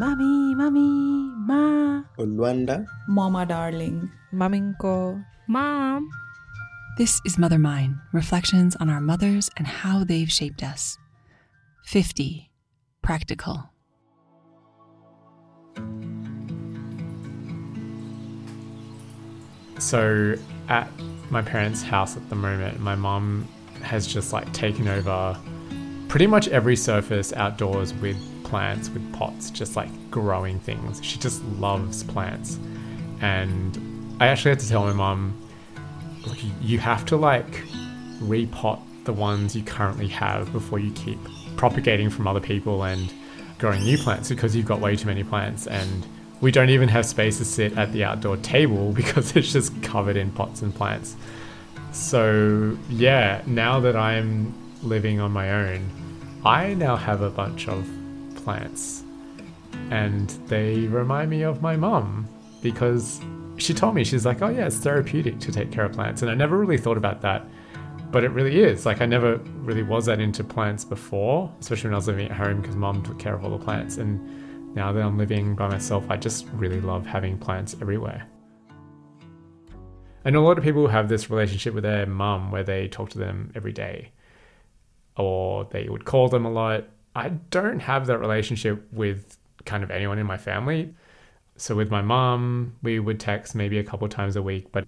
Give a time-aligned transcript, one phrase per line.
[0.00, 2.00] Mami, mami, ma.
[2.16, 2.86] Oluanda.
[3.06, 4.10] Mama darling.
[4.32, 5.22] Maminko.
[5.46, 6.08] Mom.
[6.96, 10.96] This is Mother Mine Reflections on Our Mothers and How They've Shaped Us.
[11.84, 12.50] 50.
[13.02, 13.68] Practical.
[19.78, 20.34] So
[20.70, 20.88] at
[21.28, 23.46] my parents' house at the moment, my mom
[23.82, 25.36] has just like taken over
[26.08, 28.16] pretty much every surface outdoors with
[28.50, 31.02] plants, with pots, just like growing things.
[31.02, 32.58] She just loves plants.
[33.20, 33.78] And
[34.20, 35.34] I actually had to tell my mom,
[36.26, 37.50] look, you have to like
[38.20, 41.18] repot the ones you currently have before you keep
[41.56, 43.12] propagating from other people and
[43.58, 46.06] growing new plants because you've got way too many plants and
[46.40, 50.16] we don't even have space to sit at the outdoor table because it's just covered
[50.16, 51.16] in pots and plants.
[51.92, 55.90] So, yeah, now that I'm living on my own,
[56.44, 57.86] I now have a bunch of
[58.40, 59.04] plants.
[59.90, 62.28] And they remind me of my mum
[62.62, 63.20] because
[63.56, 66.22] she told me, she's like, oh, yeah, it's therapeutic to take care of plants.
[66.22, 67.46] And I never really thought about that,
[68.10, 68.86] but it really is.
[68.86, 72.36] Like, I never really was that into plants before, especially when I was living at
[72.36, 73.96] home because mum took care of all the plants.
[73.98, 78.26] And now that I'm living by myself, I just really love having plants everywhere.
[80.24, 83.18] Know a lot of people have this relationship with their mum where they talk to
[83.18, 84.12] them every day
[85.16, 86.84] or they would call them a lot.
[87.14, 90.94] I don't have that relationship with kind of anyone in my family.
[91.56, 94.86] So with my mom, we would text maybe a couple times a week, but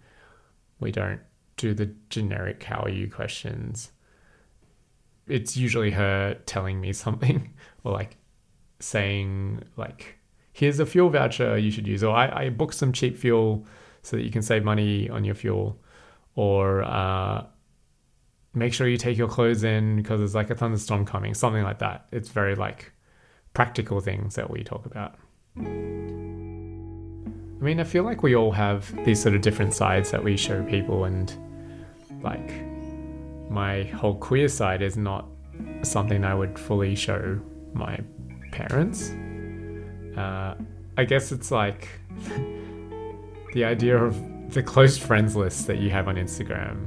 [0.80, 1.20] we don't
[1.56, 3.92] do the generic how are you questions.
[5.26, 7.52] It's usually her telling me something
[7.84, 8.16] or like
[8.80, 10.16] saying like
[10.52, 13.64] here's a fuel voucher you should use or I, I booked some cheap fuel
[14.02, 15.78] so that you can save money on your fuel
[16.34, 17.41] or uh,
[18.62, 21.80] make sure you take your clothes in because there's like a thunderstorm coming something like
[21.80, 22.06] that.
[22.12, 22.92] It's very like
[23.54, 25.16] practical things that we talk about.
[25.58, 25.64] I
[27.64, 30.64] mean i feel like we all have these sort of different sides that we show
[30.64, 31.32] people and
[32.22, 32.50] like
[33.50, 35.26] my whole queer side is not
[35.82, 37.38] something i would fully show
[37.72, 37.98] my
[38.50, 39.10] parents.
[40.16, 40.54] Uh,
[40.96, 41.88] i guess it's like
[43.54, 44.16] the idea of
[44.54, 46.86] the close friends list that you have on Instagram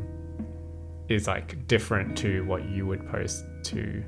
[1.10, 4.04] is like different to what you would post to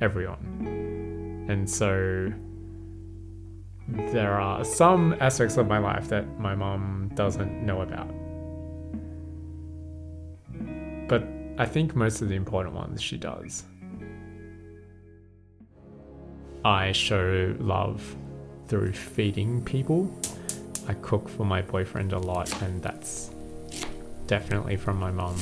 [0.00, 1.46] everyone.
[1.48, 2.32] And so
[3.88, 8.12] there are some aspects of my life that my mom doesn't know about.
[11.08, 11.26] But
[11.58, 13.64] I think most of the important ones she does.
[16.64, 18.16] I show love
[18.66, 20.12] through feeding people
[20.88, 23.30] I cook for my boyfriend a lot, and that's
[24.28, 25.36] definitely from my mom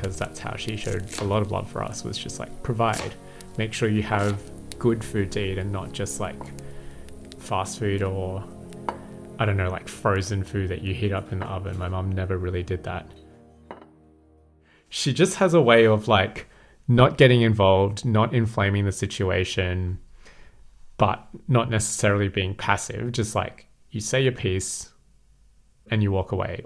[0.00, 3.14] because that's how she showed a lot of love for us was just like provide,
[3.58, 4.40] make sure you have
[4.78, 6.40] good food to eat and not just like
[7.38, 8.42] fast food or
[9.38, 11.78] I don't know, like frozen food that you heat up in the oven.
[11.78, 13.10] My mom never really did that.
[14.88, 16.46] She just has a way of like
[16.88, 19.98] not getting involved, not inflaming the situation,
[20.96, 24.90] but not necessarily being passive, just like you say your piece
[25.90, 26.64] and you walk away.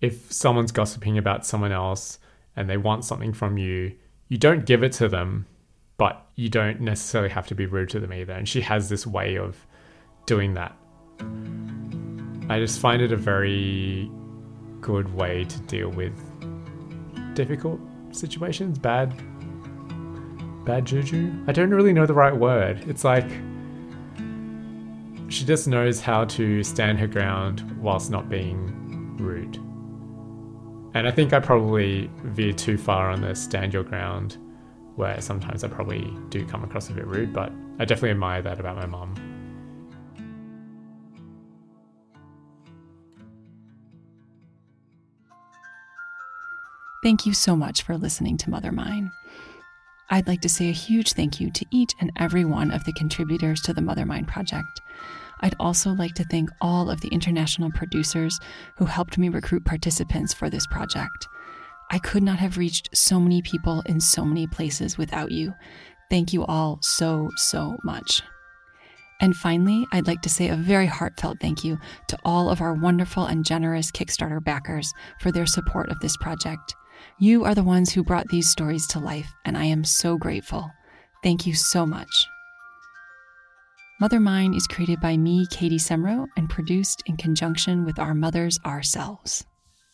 [0.00, 2.18] If someone's gossiping about someone else
[2.56, 3.92] and they want something from you,
[4.28, 5.46] you don't give it to them,
[5.98, 8.32] but you don't necessarily have to be rude to them either.
[8.32, 9.66] And she has this way of
[10.26, 10.76] doing that.
[12.48, 14.10] I just find it a very
[14.80, 16.14] good way to deal with
[17.34, 17.80] difficult
[18.12, 19.14] situations, bad
[20.64, 21.32] bad juju.
[21.46, 22.84] I don't really know the right word.
[22.88, 23.28] It's like
[25.28, 29.60] she just knows how to stand her ground whilst not being rude.
[30.96, 34.38] And I think I probably veer too far on the stand your ground,
[34.94, 38.58] where sometimes I probably do come across a bit rude, but I definitely admire that
[38.58, 39.14] about my mom.
[47.02, 49.12] Thank you so much for listening to Mother Mine.
[50.08, 52.94] I'd like to say a huge thank you to each and every one of the
[52.94, 54.80] contributors to the Mother Mine Project.
[55.40, 58.38] I'd also like to thank all of the international producers
[58.76, 61.28] who helped me recruit participants for this project.
[61.90, 65.54] I could not have reached so many people in so many places without you.
[66.10, 68.22] Thank you all so, so much.
[69.20, 71.78] And finally, I'd like to say a very heartfelt thank you
[72.08, 76.74] to all of our wonderful and generous Kickstarter backers for their support of this project.
[77.18, 80.70] You are the ones who brought these stories to life, and I am so grateful.
[81.22, 82.26] Thank you so much.
[83.98, 88.58] Mother Mine is created by me, Katie Semro, and produced in conjunction with our mothers
[88.66, 89.46] ourselves.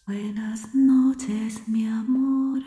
[0.08, 2.62] Buenas noches, mi amor.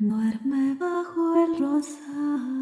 [0.00, 2.57] Duerme bajo el rosal